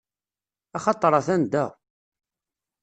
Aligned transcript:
Axaṭeṛ 0.77 1.13
atan 1.19 1.41
da. 1.51 1.65